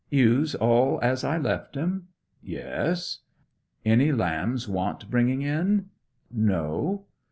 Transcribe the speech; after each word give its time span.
'Ewes 0.09 0.55
all 0.55 0.97
as 1.03 1.23
I 1.23 1.37
left 1.37 1.77
'em?' 1.77 2.07
'Yes.' 2.41 3.19
'Any 3.85 4.11
lambs 4.11 4.67
want 4.67 5.11
bringing 5.11 5.43
in?' 5.43 5.91
'No.' 6.31 7.05